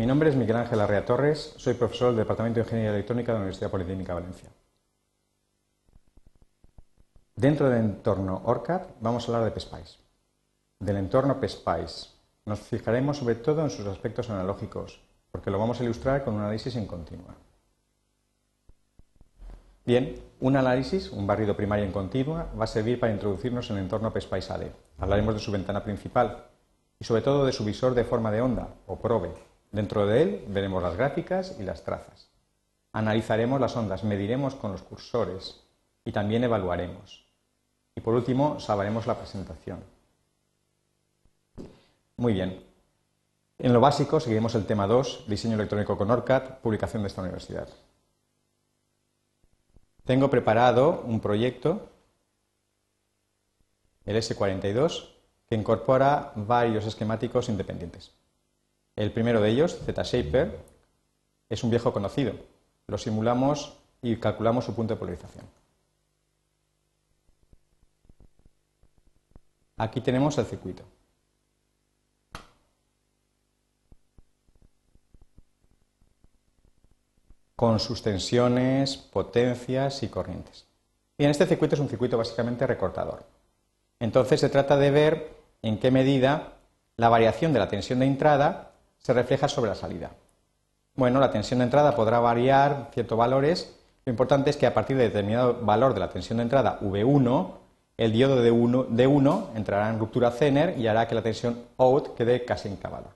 [0.00, 3.34] Mi nombre es Miguel Ángel Arrea Torres, soy profesor del Departamento de Ingeniería Electrónica de
[3.34, 4.48] la Universidad Politécnica de Valencia.
[7.36, 9.98] Dentro del entorno ORCAD vamos a hablar de PSPICE.
[10.78, 12.12] Del entorno PSPICE
[12.46, 16.40] nos fijaremos sobre todo en sus aspectos analógicos, porque lo vamos a ilustrar con un
[16.40, 17.34] análisis en continua.
[19.84, 23.82] Bien, un análisis, un barrido primario en continua, va a servir para introducirnos en el
[23.82, 24.72] entorno PSPICE.
[24.96, 26.46] Hablaremos de su ventana principal
[26.98, 30.44] y sobre todo de su visor de forma de onda, o PROVE, Dentro de él
[30.48, 32.28] veremos las gráficas y las trazas.
[32.92, 35.60] Analizaremos las ondas, mediremos con los cursores
[36.04, 37.24] y también evaluaremos.
[37.94, 39.82] Y por último, sabremos la presentación.
[42.16, 42.64] Muy bien.
[43.58, 47.68] En lo básico seguiremos el tema 2, diseño electrónico con ORCAD, publicación de esta universidad.
[50.04, 51.88] Tengo preparado un proyecto,
[54.04, 55.10] el S42,
[55.48, 58.12] que incorpora varios esquemáticos independientes.
[59.00, 60.60] El primero de ellos, Z-Shaper,
[61.48, 62.34] es un viejo conocido.
[62.86, 65.46] Lo simulamos y calculamos su punto de polarización.
[69.78, 70.84] Aquí tenemos el circuito.
[77.56, 80.66] con sus tensiones, potencias y corrientes.
[81.18, 83.24] Bien, este circuito es un circuito básicamente recortador.
[83.98, 86.54] Entonces se trata de ver en qué medida
[86.96, 88.69] la variación de la tensión de entrada
[89.00, 90.12] se refleja sobre la salida.
[90.94, 93.74] Bueno, la tensión de entrada podrá variar ciertos valores.
[94.04, 97.54] Lo importante es que a partir de determinado valor de la tensión de entrada V1,
[97.96, 102.14] el diodo de 1, D1 entrará en ruptura Zener y hará que la tensión out
[102.14, 103.10] quede casi encabada.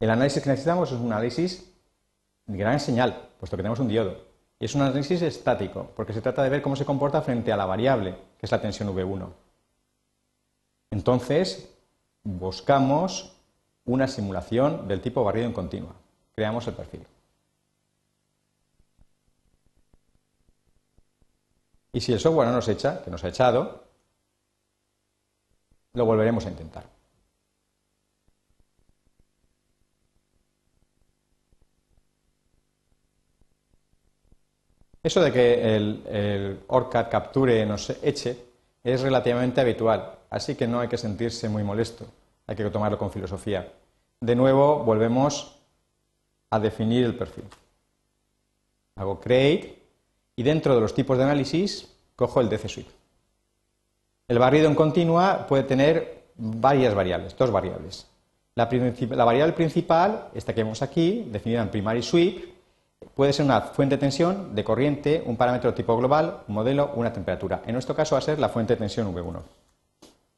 [0.00, 1.72] El análisis que necesitamos es un análisis
[2.46, 4.16] de gran señal, puesto que tenemos un diodo.
[4.58, 7.56] Y es un análisis estático, porque se trata de ver cómo se comporta frente a
[7.56, 9.28] la variable, que es la tensión V1.
[10.90, 11.70] Entonces,
[12.22, 13.33] buscamos
[13.86, 15.94] una simulación del tipo barrido en continua.
[16.34, 17.06] Creamos el perfil.
[21.92, 23.84] Y si el software no nos echa, que nos ha echado,
[25.92, 26.84] lo volveremos a intentar.
[35.02, 38.38] Eso de que el, el ORCAD capture y nos eche
[38.82, 42.06] es relativamente habitual, así que no hay que sentirse muy molesto
[42.46, 43.72] hay que tomarlo con filosofía.
[44.20, 45.60] De nuevo, volvemos
[46.50, 47.44] a definir el perfil.
[48.96, 49.82] Hago create
[50.36, 52.90] y dentro de los tipos de análisis cojo el DC Suite.
[54.28, 58.06] El barrido en continua puede tener varias variables, dos variables.
[58.54, 58.66] La,
[59.24, 62.54] variable principal, esta que vemos aquí, definida en primary sweep,
[63.14, 67.12] puede ser una fuente de tensión, de corriente, un parámetro tipo global, un modelo, una
[67.12, 67.62] temperatura.
[67.66, 69.40] En nuestro caso va a ser la fuente de tensión V1.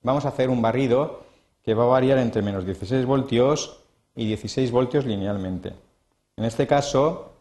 [0.03, 1.25] Vamos a hacer un barrido
[1.67, 3.81] que va a variar entre menos 16 voltios
[4.15, 5.73] y 16 voltios linealmente.
[6.37, 7.33] En este caso,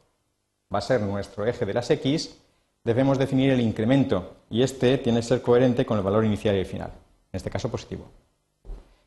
[0.73, 2.35] va a ser nuestro eje de las X,
[2.83, 6.65] debemos definir el incremento y este tiene que ser coherente con el valor inicial y
[6.65, 6.89] final,
[7.31, 8.07] en este caso positivo.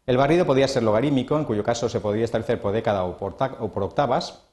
[0.07, 3.83] El barrido podría ser logarítmico, en cuyo caso se podría establecer por década o por,
[3.83, 4.45] octavas.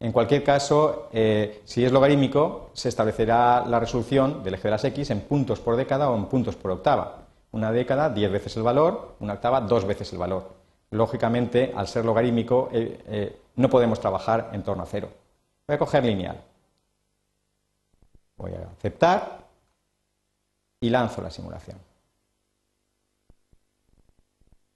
[0.00, 4.84] En cualquier caso, eh, si es logarítmico, se establecerá la resolución del eje de las
[4.84, 7.25] X en puntos por década o en puntos por octava.
[7.56, 10.52] Una década, 10 veces el valor, una octava, dos veces el valor.
[10.90, 15.08] Lógicamente, al ser logarítmico, eh, eh, no podemos trabajar en torno a cero.
[15.66, 16.38] Voy a coger lineal.
[18.36, 19.38] Voy a aceptar
[20.80, 21.78] y lanzo la simulación.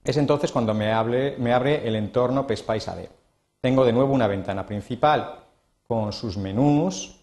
[0.03, 3.09] Es entonces cuando me, abre el entorno PSPICE AD.
[3.61, 5.35] Tengo de nuevo una ventana principal
[5.87, 7.15] con sus menús,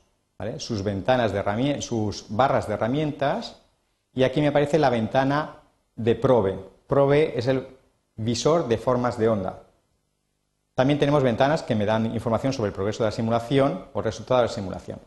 [0.59, 3.61] sus ventanas de sus barras de herramientas
[4.15, 5.57] y aquí me aparece la ventana
[5.97, 6.59] de Probe.
[6.87, 7.67] Probe es el
[8.17, 9.63] visor de formas de onda.
[10.75, 14.41] También tenemos ventanas que me dan información sobre el progreso de la simulación o resultado
[14.41, 15.01] de la simulación.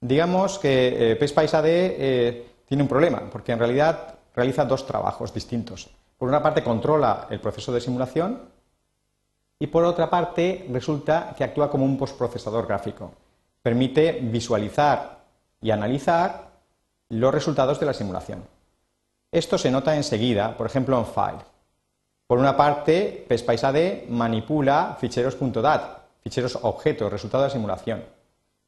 [0.00, 5.34] Digamos que eh, PSPICE AD eh, tiene un problema, porque en realidad realiza dos trabajos
[5.34, 5.90] distintos.
[6.16, 8.40] Por una parte controla el proceso de simulación
[9.58, 13.12] y por otra parte resulta que actúa como un postprocesador gráfico.
[13.62, 15.18] Permite visualizar
[15.60, 16.47] y analizar
[17.08, 18.44] los resultados de la simulación.
[19.30, 21.44] Esto se nota enseguida, por ejemplo, en File.
[22.26, 28.04] Por una parte, PSPICE manipula ficheros .dat, ficheros objetos, resultado de la simulación.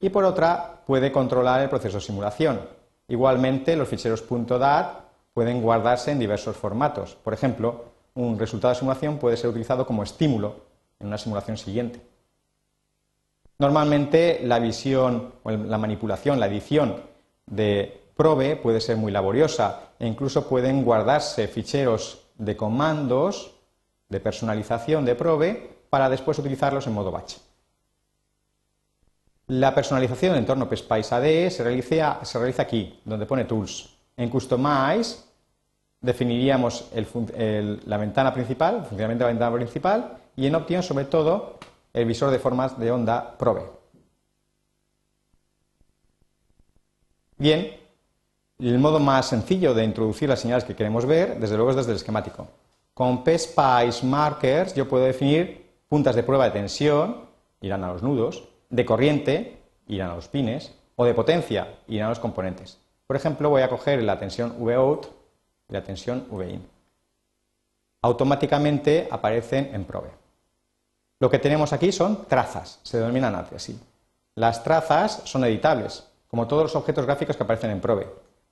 [0.00, 2.60] Y por otra, puede controlar el proceso de simulación.
[3.08, 5.00] Igualmente, los ficheros .dat
[5.34, 7.16] pueden guardarse en diversos formatos.
[7.16, 7.84] Por ejemplo,
[8.14, 10.56] un resultado de simulación puede ser utilizado como estímulo
[10.98, 12.00] en una simulación siguiente.
[13.58, 16.96] Normalmente, la visión, la manipulación, la edición
[17.46, 23.54] de Probe puede ser muy laboriosa e incluso pueden guardarse ficheros de comandos
[24.10, 27.36] de personalización de Probe para después utilizarlos en modo batch.
[29.46, 33.88] La personalización del entorno PSPICE se realiza, se realiza aquí, donde pone Tools.
[34.18, 35.24] En Customize
[36.02, 41.58] definiríamos la ventana principal, el funcionamiento de la ventana principal, y en Option, sobre todo,
[41.94, 43.62] el visor de formas de onda Probe.
[47.38, 47.79] Bien,
[48.68, 51.92] el modo más sencillo de introducir las señales que queremos ver, desde luego, es desde
[51.92, 52.48] el esquemático.
[52.94, 57.28] Con PSPICE Markers yo puedo definir puntas de prueba de tensión,
[57.60, 62.10] irán a los nudos, de corriente, irán a los pines, o de potencia, irán a
[62.10, 62.78] los componentes.
[63.06, 65.06] Por ejemplo, voy a coger la tensión Vout
[65.68, 66.64] y la tensión Vin.
[68.02, 70.10] Automáticamente aparecen en probe.
[71.18, 73.78] Lo que tenemos aquí son trazas, se denominan así.
[74.34, 78.06] Las trazas son editables, como todos los objetos gráficos que aparecen en probe.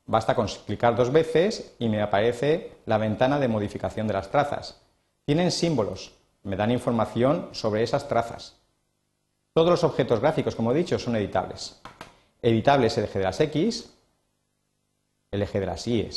[0.09, 4.81] Basta con clicar dos veces y me aparece la ventana de modificación de las trazas.
[5.27, 6.15] Tienen símbolos,
[6.45, 8.57] me dan información sobre esas trazas.
[9.53, 11.79] Todos los objetos gráficos, como he dicho, son editables.
[12.41, 13.93] Editable es el eje de las X,
[15.31, 16.09] el eje de las Y.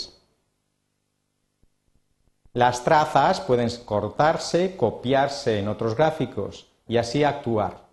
[2.54, 7.91] Las trazas pueden cortarse, copiarse en otros gráficos y así actuar.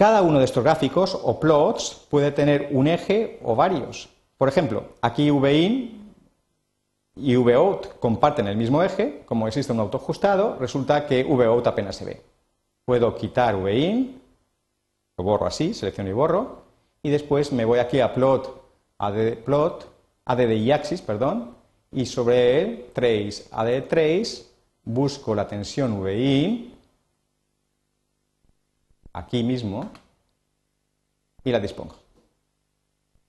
[0.00, 4.08] Cada uno de estos gráficos o plots puede tener un eje o varios.
[4.38, 6.14] Por ejemplo, aquí VIN
[7.16, 12.06] y VOUT comparten el mismo eje, como existe un autoajustado, resulta que VOUT apenas se
[12.06, 12.22] ve.
[12.86, 14.22] Puedo quitar VIN,
[15.18, 16.62] lo borro así, selecciono y borro,
[17.02, 18.58] y después me voy aquí a plot,
[18.96, 19.86] add plot,
[20.24, 21.54] add y axis, perdón,
[21.92, 24.46] y sobre el trace, add trace,
[24.82, 26.69] busco la tensión VIN,
[29.12, 29.90] aquí mismo,
[31.44, 31.96] y la dispongo.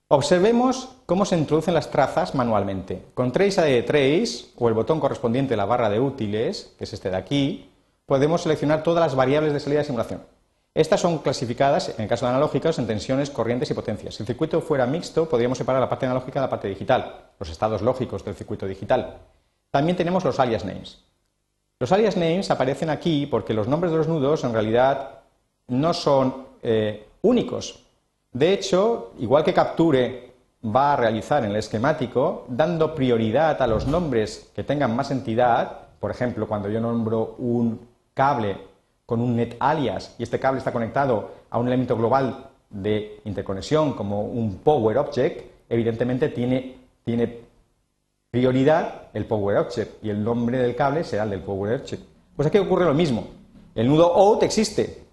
[0.08, 3.06] Observemos cómo se introducen las trazas manualmente.
[3.14, 6.92] Con trace add trace, o el botón correspondiente a la barra de útiles, que es
[6.92, 7.72] este de aquí,
[8.06, 10.22] podemos seleccionar todas las variables de salida de simulación.
[10.74, 14.16] Estas son clasificadas, en el caso de analógicas, en tensiones, corrientes y potencias.
[14.16, 17.50] Si el circuito fuera mixto, podríamos separar la parte analógica de la parte digital, los
[17.50, 19.18] estados lógicos del circuito digital.
[19.70, 21.06] También tenemos los alias names.
[21.80, 25.21] Los alias names aparecen aquí porque los nombres de los nudos en realidad
[25.68, 27.84] no son eh, únicos.
[28.32, 30.32] De hecho, igual que Capture
[30.64, 35.88] va a realizar en el esquemático, dando prioridad a los nombres que tengan más entidad,
[36.00, 37.80] por ejemplo, cuando yo nombro un
[38.14, 38.58] cable
[39.06, 43.94] con un net alias y este cable está conectado a un elemento global de interconexión
[43.94, 47.40] como un Power Object, evidentemente tiene, tiene
[48.30, 52.04] prioridad el Power Object y el nombre del cable será el del Power Object.
[52.36, 53.28] Pues aquí ocurre lo mismo.
[53.76, 55.04] El nudo OUT existe,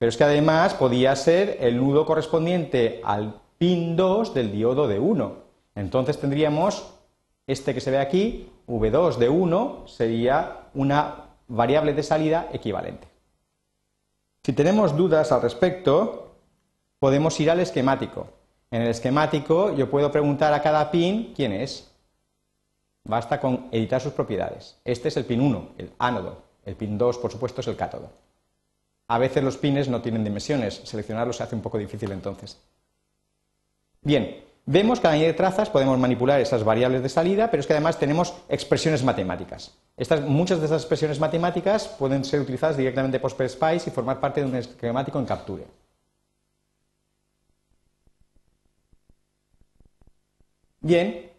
[0.00, 4.98] pero es que además podía ser el nudo correspondiente al pin 2 del diodo de
[4.98, 5.34] 1.
[5.74, 6.94] Entonces tendríamos
[7.46, 13.08] este que se ve aquí, V2 de 1, sería una variable de salida equivalente.
[14.42, 16.32] Si tenemos dudas al respecto,
[16.98, 18.28] podemos ir al esquemático.
[18.70, 21.92] En el esquemático yo puedo preguntar a cada pin quién es.
[23.04, 24.80] Basta con editar sus propiedades.
[24.82, 26.38] Este es el pin 1, el ánodo.
[26.64, 28.29] El pin 2, por supuesto, es el cátodo.
[29.10, 32.58] A veces los pines no tienen dimensiones, seleccionarlos se hace un poco difícil entonces.
[34.02, 37.72] Bien, Vemos que al añadir trazas podemos manipular esas variables de salida, pero es que
[37.72, 39.72] además tenemos expresiones matemáticas.
[40.28, 44.46] muchas de esas expresiones matemáticas pueden ser utilizadas directamente por SPICE y formar parte de
[44.46, 45.66] un esquemático en Capture.
[50.82, 51.30] Bien,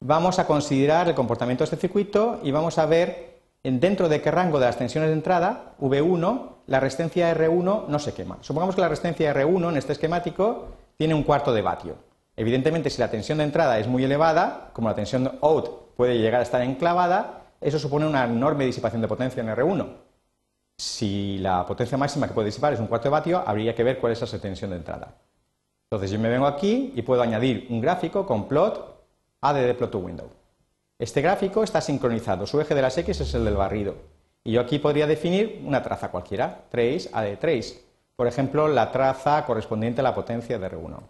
[0.00, 3.29] vamos a considerar el comportamiento de este circuito y vamos a ver
[3.62, 8.14] dentro de qué rango de las tensiones de entrada, V1, la resistencia R1 no se
[8.14, 8.38] quema.
[8.40, 11.96] Supongamos que la resistencia R1 en este esquemático tiene un cuarto de vatio.
[12.36, 16.40] Evidentemente, si la tensión de entrada es muy elevada, como la tensión out puede llegar
[16.40, 19.86] a estar enclavada, eso supone una enorme disipación de potencia en R1.
[20.78, 23.98] Si la potencia máxima que puede disipar es un cuarto de vatio, habría que ver
[23.98, 25.14] cuál es esa tensión de entrada.
[25.90, 29.04] Entonces yo me vengo aquí y puedo añadir un gráfico con plot
[29.42, 30.30] add plot to window.
[31.00, 33.96] Este gráfico está sincronizado, su eje de las X es el del barrido.
[34.44, 37.82] Y yo aquí podría definir una traza cualquiera, trace add trace.
[38.14, 41.00] Por ejemplo, la traza correspondiente a la potencia de R1.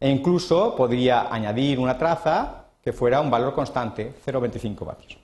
[0.00, 5.18] E incluso podría añadir una traza que fuera un valor constante, 0,25 vatios.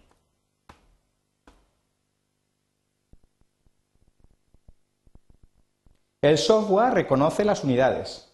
[6.22, 8.33] El software reconoce las unidades.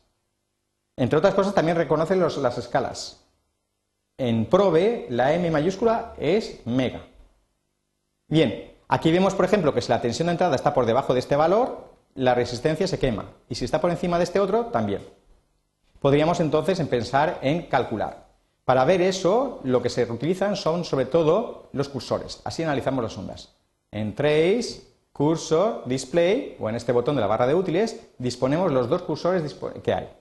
[1.01, 3.25] Entre otras cosas, también reconoce las escalas.
[4.19, 7.07] En Probe, la M mayúscula es mega.
[8.29, 11.21] Bien, aquí vemos, por ejemplo, que si la tensión de entrada está por debajo de
[11.21, 13.31] este valor, la resistencia se quema.
[13.49, 15.01] Y si está por encima de este otro, también.
[16.01, 18.27] Podríamos entonces pensar en calcular.
[18.67, 22.43] Para ver eso, lo que se utilizan son sobre todo los cursores.
[22.45, 23.55] Así analizamos las ondas.
[23.91, 24.83] En Trace,
[25.15, 29.57] Cursor, Display, o en este botón de la barra de útiles, disponemos los dos cursores
[29.83, 30.21] que hay.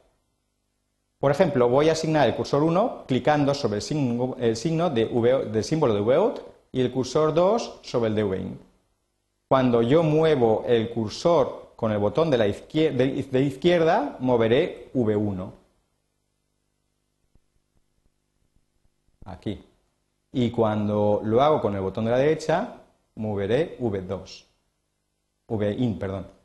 [1.19, 5.99] Por ejemplo, voy a asignar el cursor 1 clicando sobre el signo, del símbolo de
[5.99, 6.39] VOUT
[6.71, 8.59] y el cursor 2 sobre el de VIN.
[9.49, 15.51] Cuando yo muevo el cursor con el botón de la izquierda, de izquierda moveré V1.
[19.25, 19.65] Aquí.
[20.31, 22.75] Y cuando lo hago con el botón de la derecha,
[23.15, 24.45] moveré V2.
[25.49, 26.38] VIN, perdón.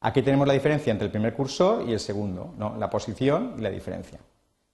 [0.00, 3.70] Aquí tenemos la diferencia entre el primer cursor y el segundo, la posición y la
[3.70, 4.18] diferencia.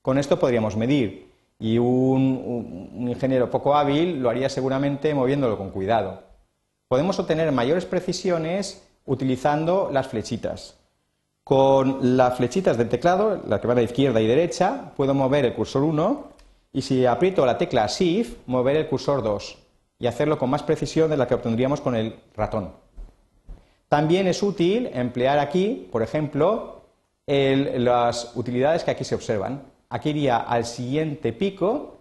[0.01, 6.23] Con esto podríamos medir y un, ingeniero poco hábil lo haría seguramente moviéndolo con cuidado.
[6.87, 10.77] Podemos obtener mayores precisiones utilizando las flechitas.
[11.43, 15.55] Con las flechitas del teclado, las que van a izquierda y derecha, puedo mover el
[15.55, 16.25] cursor 1
[16.73, 19.59] y si aprieto la tecla Shift, mover el cursor 2
[19.99, 22.86] y hacerlo con más precisión de la que obtendríamos con el ratón.
[23.89, 26.83] También es útil emplear aquí, por ejemplo,
[27.27, 29.63] las utilidades que aquí se observan.
[29.89, 31.99] Aquí iría al siguiente pico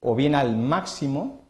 [0.00, 1.40] o bien al máximo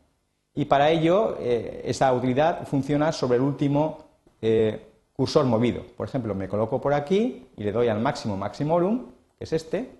[0.54, 4.04] y para ello eh, esa utilidad funciona sobre el último
[4.40, 5.82] eh, cursor movido.
[5.96, 9.90] Por ejemplo, me coloco por aquí y le doy al máximo maximorum, que es este,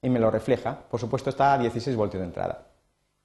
[0.00, 0.78] y me lo refleja.
[0.90, 2.66] Por supuesto está a 16 voltios de entrada.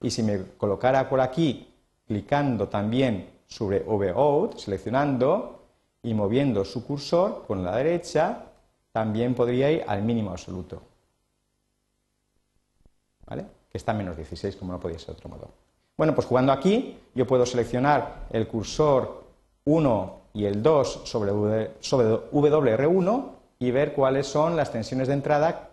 [0.01, 1.67] Y si me colocara por aquí
[2.07, 5.58] clicando también sobre OVOUT, seleccionando,
[6.01, 8.45] y moviendo su cursor con la derecha
[8.91, 10.81] también podría ir al mínimo absoluto.
[13.25, 13.45] ¿Vale?
[13.69, 15.49] Que está en menos 16, como no podía ser de otro modo.
[15.97, 19.23] Bueno, pues jugando aquí, yo puedo seleccionar el cursor
[19.65, 23.25] 1 y el 2 sobre, sobre WR1
[23.59, 25.71] y ver cuáles son las tensiones de entrada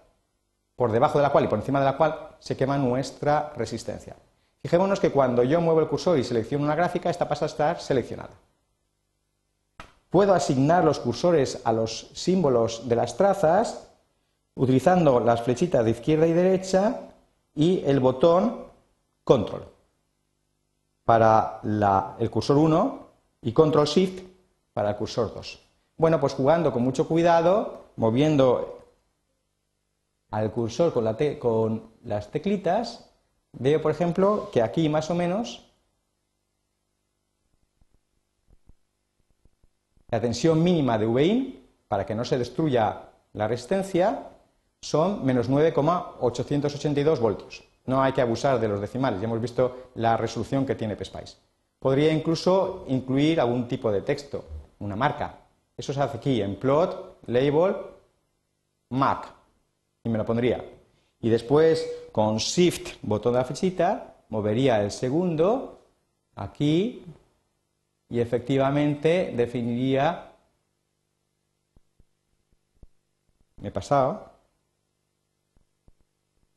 [0.75, 4.17] por debajo de la cual y por encima de la cual se quema nuestra resistencia.
[4.63, 7.81] Fijémonos que cuando yo muevo el cursor y selecciono una gráfica, esta pasa a estar
[7.81, 8.35] seleccionada.
[10.11, 13.89] Puedo asignar los cursores a los símbolos de las trazas
[14.55, 17.01] utilizando las flechitas de izquierda y derecha
[17.55, 18.67] y el botón
[19.25, 19.65] Control
[21.05, 21.61] para
[22.19, 23.07] el cursor 1
[23.43, 24.23] y Control Shift
[24.73, 25.61] para el cursor 2.
[25.97, 28.85] Bueno, pues jugando con mucho cuidado, moviendo
[30.31, 33.11] al cursor con, con las teclitas,
[33.53, 35.66] veo, por ejemplo, que aquí más o menos
[40.17, 43.03] La tensión mínima de VIN, para que no se destruya
[43.35, 44.31] la resistencia,
[44.81, 47.63] son menos 9,882 voltios.
[47.85, 51.37] No hay que abusar de los decimales, ya hemos visto la resolución que tiene PSPICE.
[51.79, 54.43] Podría incluso incluir algún tipo de texto,
[54.79, 55.35] una marca.
[55.77, 57.77] Eso se hace aquí en plot, label,
[58.89, 59.27] mark,
[60.03, 60.65] y me lo pondría.
[61.21, 65.79] Y después, con shift, botón de la flechita, movería el segundo
[66.37, 67.05] aquí
[68.09, 70.33] y efectivamente definiría,
[73.57, 74.31] me he pasado,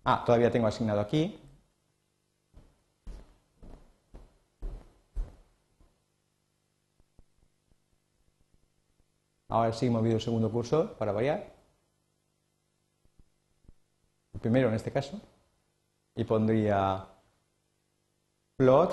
[0.03, 1.39] ah, todavía tengo asignado aquí,
[9.49, 11.51] Ahora sí he movido el segundo cursor para variar.
[14.33, 15.19] El primero en este caso.
[16.15, 17.07] Y pondría
[18.57, 18.91] plot,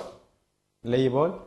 [0.81, 1.46] label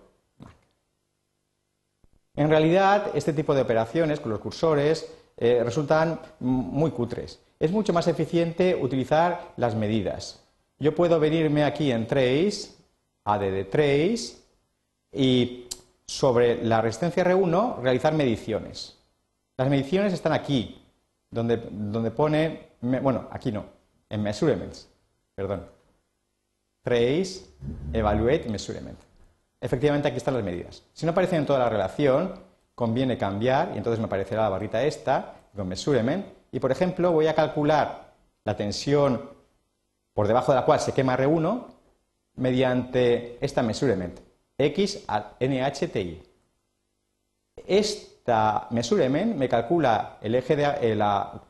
[2.41, 7.39] en realidad, este tipo de operaciones con los cursores eh, resultan muy cutres.
[7.59, 10.43] Es mucho más eficiente utilizar las medidas.
[10.79, 12.71] Yo puedo venirme aquí en Trace,
[13.25, 14.39] ADD Trace,
[15.13, 15.69] y
[16.07, 18.97] sobre la resistencia R1 realizar mediciones.
[19.59, 20.83] Las mediciones están aquí,
[21.31, 23.67] donde, donde pone, bueno, aquí no,
[24.09, 24.89] en Measurements,
[25.35, 25.67] perdón.
[26.83, 27.45] Trace,
[27.93, 29.10] Evaluate Measurement
[29.61, 30.83] efectivamente aquí están las medidas.
[30.93, 32.35] Si no aparecen en toda la relación,
[32.75, 37.27] conviene cambiar y entonces me aparecerá la barrita esta con mesurement y por ejemplo voy
[37.27, 38.15] a calcular
[38.45, 39.29] la tensión
[40.15, 41.67] por debajo de la cual se quema R1
[42.37, 44.19] mediante esta mesurement
[44.57, 46.23] X al NHTI.
[47.67, 51.41] Esta mesurement me calcula el eje de eh, la,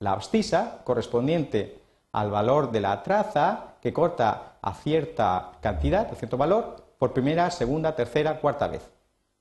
[0.00, 1.78] la abscisa correspondiente
[2.12, 7.50] al valor de la traza que corta a cierta cantidad, a cierto valor, por primera,
[7.50, 8.90] segunda, tercera, cuarta vez.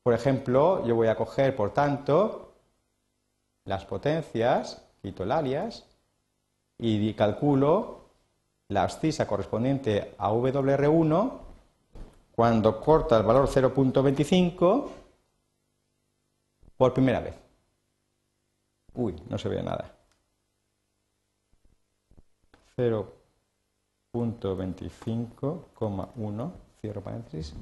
[0.04, 2.56] Por ejemplo, yo voy a coger, por tanto,
[3.64, 5.86] las potencias, quito el alias,
[6.78, 8.02] y calculo
[8.68, 11.40] la abscisa correspondiente a WR1
[12.36, 14.90] cuando corta el valor 0.25
[16.76, 17.36] por primera vez.
[18.94, 19.90] Uy, no se ve nada.
[22.76, 23.14] 0.
[26.84, 27.54] Punto 25,1, cierro paréntesis.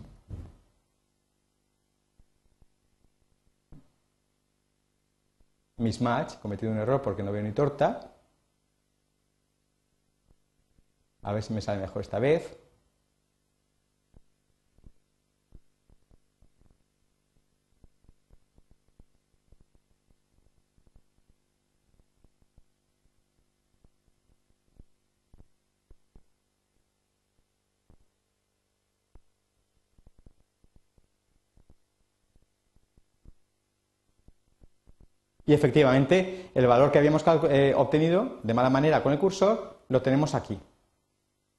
[5.78, 8.12] Mismatch, cometido un error porque no veo ni torta.
[11.24, 12.58] A ver si me sale mejor esta vez.
[35.52, 40.02] Y efectivamente, el valor que habíamos eh, obtenido de mala manera con el cursor lo
[40.02, 40.58] tenemos aquí.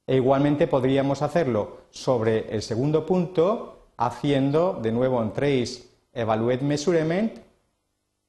[0.06, 5.82] E igualmente podríamos hacerlo sobre el segundo punto haciendo de nuevo en trace
[6.14, 7.38] evaluate measurement.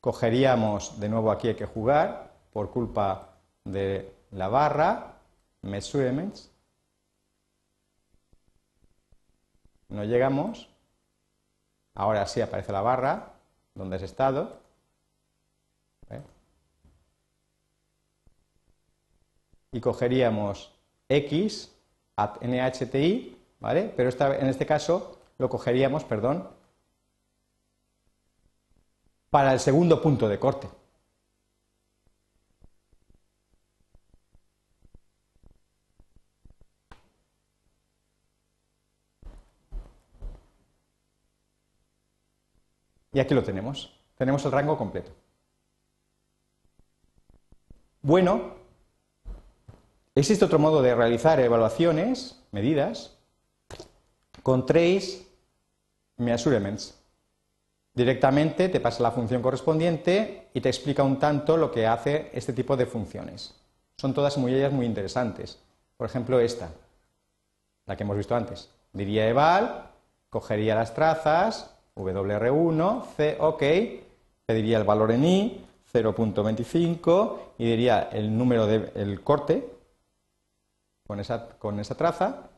[0.01, 3.29] Cogeríamos, de nuevo aquí hay que jugar por culpa
[3.63, 5.13] de la barra
[5.61, 6.51] measurements.
[9.87, 10.67] No llegamos.
[11.95, 13.31] Ahora sí aparece la barra
[13.75, 14.62] donde has estado.
[19.73, 20.71] Y cogeríamos
[21.09, 21.75] x
[22.15, 23.93] at nhti, ¿vale?
[23.95, 26.47] Pero en este caso lo cogeríamos, perdón,
[29.29, 30.69] para el segundo punto de corte.
[43.11, 43.95] Y aquí lo tenemos.
[44.17, 45.11] Tenemos el rango completo.
[48.01, 48.62] Bueno,
[50.15, 53.17] Existe otro modo de realizar evaluaciones, medidas,
[54.43, 55.25] con trace
[56.17, 56.99] measurements.
[57.95, 62.53] Directamente te pasa la función correspondiente y te explica un tanto lo que hace este
[62.53, 63.55] tipo de funciones.
[63.97, 65.59] Son todas muy ellas muy interesantes.
[65.97, 66.69] Por ejemplo, esta,
[67.87, 68.69] la que hemos visto antes.
[68.91, 69.89] Diría eval,
[70.29, 73.63] cogería las trazas, WR1, C, OK,
[74.45, 79.72] pediría el valor en I, 0.25 y diría el número del corte,
[81.59, 82.49] con esa, traza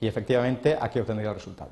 [0.00, 1.70] y efectivamente aquí obtendría el resultado.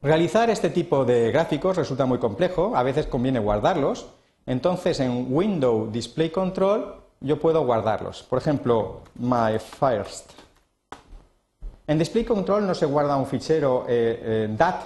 [0.00, 4.08] Realizar este tipo de gráficos resulta muy complejo, a veces conviene guardarlos.
[4.46, 8.24] Entonces en Window Display Control yo puedo guardarlos.
[8.24, 10.32] Por ejemplo, my first.
[11.86, 14.82] En Display Control no se guarda un fichero eh, eh, DAT,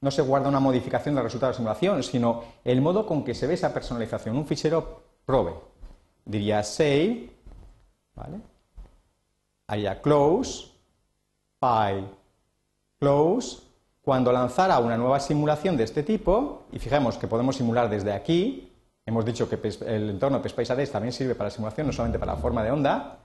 [0.00, 3.34] no se guarda una modificación del resultado de la simulación, sino el modo con que
[3.34, 5.69] se ve esa personalización, un fichero probe
[6.24, 7.30] diría save,
[8.14, 8.40] ¿vale?
[9.66, 10.70] Haría close,
[11.58, 12.08] file,
[12.98, 13.62] close.
[14.02, 18.72] Cuando lanzara una nueva simulación de este tipo, y fijemos que podemos simular desde aquí,
[19.06, 22.38] hemos dicho que el entorno PSpace también sirve para la simulación, no solamente para la
[22.40, 23.18] forma de onda,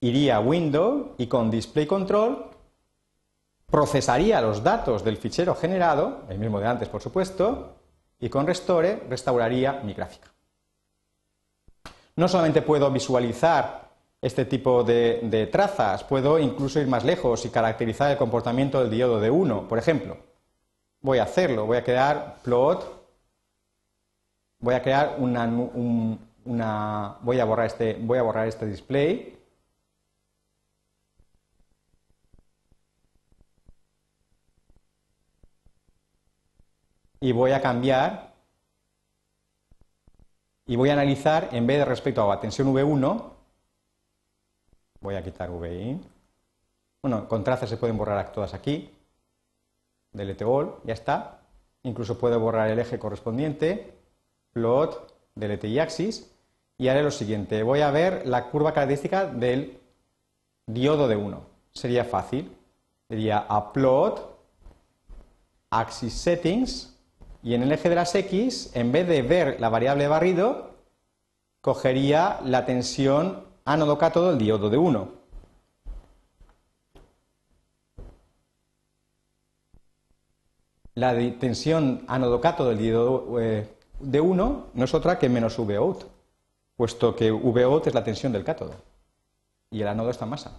[0.00, 2.50] iría a Window y con Display Control
[3.70, 7.76] procesaría los datos del fichero generado, el mismo de antes por supuesto,
[8.20, 10.31] y con Restore restauraría mi gráfica.
[12.16, 18.10] No solamente puedo visualizar este tipo de, trazas, puedo incluso ir más lejos y caracterizar
[18.10, 19.68] el comportamiento del diodo de 1.
[19.68, 20.16] Por ejemplo,
[21.00, 23.08] voy a hacerlo, voy a crear plot,
[24.60, 25.46] voy a crear una,
[26.44, 29.38] una voy a borrar este, voy a borrar este display.
[37.20, 38.31] Y voy a cambiar
[40.66, 43.22] y voy a analizar, en vez de respecto a tensión V1,
[45.00, 46.00] voy a quitar VI.
[47.02, 48.90] Bueno, con trazas se pueden borrar todas aquí.
[50.12, 51.40] Delete all, ya está.
[51.82, 53.92] Incluso puedo borrar el eje correspondiente.
[54.52, 56.30] Plot, delete y axis.
[56.78, 57.62] Y haré lo siguiente.
[57.62, 59.80] Voy a ver la curva característica del
[60.66, 61.42] diodo de 1.
[61.72, 62.56] Sería fácil.
[63.08, 64.38] Sería a plot,
[65.70, 66.91] axis settings,
[67.42, 70.70] y en el eje de las X, en vez de ver la variable barrido,
[71.60, 75.22] cogería la tensión ánodo-cátodo del diodo de 1.
[80.94, 83.66] La tensión ánodo-cátodo del diodo eh,
[83.98, 86.04] de 1 no es otra que menos Vout,
[86.76, 88.74] puesto que Vout es la tensión del cátodo
[89.70, 90.52] y el ánodo está en masa.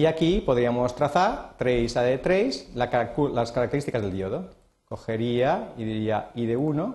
[0.00, 4.48] Y aquí podríamos trazar trace a de trace las características del diodo.
[4.86, 6.94] Cogería y diría I de 1,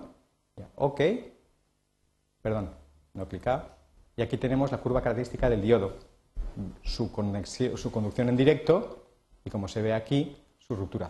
[0.74, 1.00] OK,
[2.42, 2.70] perdón,
[3.14, 3.76] no clicar.
[4.16, 5.92] Y aquí tenemos la curva característica del diodo,
[6.82, 9.04] su, conducción en directo
[9.44, 11.08] y como se ve aquí, su ruptura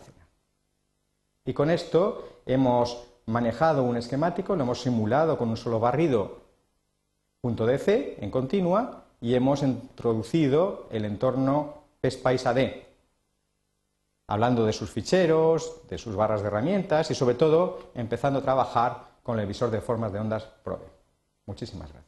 [1.47, 6.43] Y con esto hemos manejado un esquemático, lo hemos simulado con un solo barrido
[7.43, 12.59] .dc en continua y hemos introducido el entorno PSPICE AD,
[14.29, 19.17] hablando de sus ficheros, de sus barras de herramientas y sobre todo empezando a trabajar
[19.23, 20.87] con el visor de formas de ondas PROVE.
[21.47, 22.06] Muchísimas gracias.